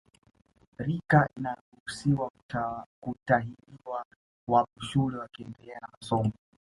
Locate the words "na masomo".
5.81-6.31